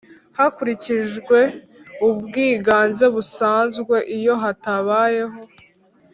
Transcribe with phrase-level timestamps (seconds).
[0.37, 1.39] Hakurikijwe
[2.07, 5.37] ubwiganze busanzwe iyo hatabayeho